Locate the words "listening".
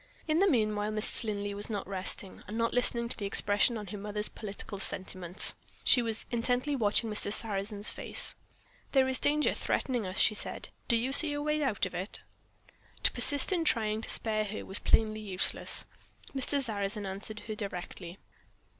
2.73-3.07